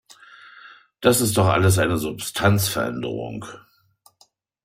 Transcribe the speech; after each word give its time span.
Das 0.99 1.21
ist 1.21 1.37
doch 1.37 1.45
alles 1.45 1.77
eine 1.77 1.99
Substanzveränderung. 1.99 3.45